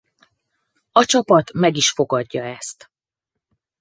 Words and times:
A 0.91 1.05
csapat 1.05 1.51
meg 1.53 1.75
is 1.75 1.89
fogadja 1.91 2.43
ezt. 2.43 2.89